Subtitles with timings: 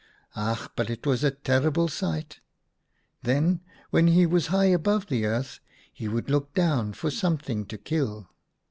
[0.35, 2.39] "Ach, but it was a terrible sight!
[3.21, 3.61] Then,
[3.91, 5.59] when he was high above the earth,
[5.93, 8.27] he would look down for something to kill.